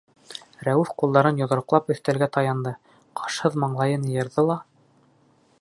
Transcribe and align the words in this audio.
Рәүеф 0.67 0.93
ҡулдарын 1.01 1.41
йоҙроҡлап 1.41 1.93
өҫтәлгә 1.95 2.29
таянды, 2.39 2.75
ҡашһыҙ 3.23 3.61
маңлайын 3.65 4.11
йыйырҙы 4.13 4.51
ла: 4.53 4.61